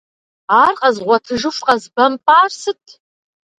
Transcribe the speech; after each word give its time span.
Ар 0.63 0.73
къэзгъуэтыжыху 0.81 1.65
къэзбэмпӏар 1.67 2.49
сыт?! 2.59 2.83